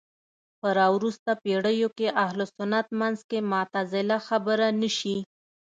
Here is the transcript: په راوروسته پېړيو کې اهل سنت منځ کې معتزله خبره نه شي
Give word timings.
په 0.59 0.67
راوروسته 0.79 1.31
پېړيو 1.43 1.89
کې 1.97 2.07
اهل 2.23 2.39
سنت 2.55 2.87
منځ 2.99 3.17
کې 3.29 3.39
معتزله 3.51 4.17
خبره 4.27 4.67
نه 4.81 4.89
شي 4.97 5.17